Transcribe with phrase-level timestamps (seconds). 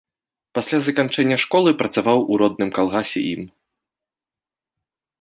[0.57, 3.47] Пасля заканчэння школы, працаваў у родным калгасе ім.